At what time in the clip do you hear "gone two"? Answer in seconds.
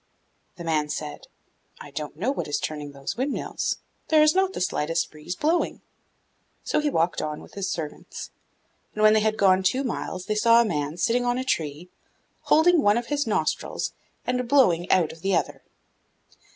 9.37-9.83